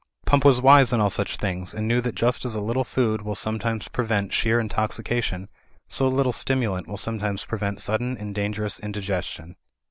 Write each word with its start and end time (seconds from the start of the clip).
Pump 0.25 0.43
was 0.43 0.59
wise 0.59 0.91
in 0.91 0.99
all 0.99 1.11
such 1.11 1.37
things, 1.37 1.75
and 1.75 1.87
knew 1.87 2.01
that 2.01 2.15
just 2.15 2.43
as 2.43 2.55
a 2.55 2.59
little 2.59 2.83
food 2.83 3.21
will 3.21 3.35
sometimes 3.35 3.87
prevent 3.87 4.33
sheer 4.33 4.59
intoxi 4.59 5.05
cation, 5.05 5.47
so 5.87 6.07
a 6.07 6.07
little 6.07 6.31
stimulant 6.31 6.87
will 6.87 6.97
sometimes 6.97 7.45
prevent 7.45 7.79
sudden 7.79 8.17
and 8.17 8.33
dangerous 8.33 8.79
indigestion. 8.79 9.57